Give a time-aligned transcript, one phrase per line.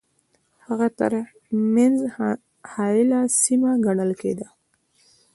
[0.65, 1.97] هند ترمنځ
[2.71, 4.47] حایله سیمه ګڼله کېدله.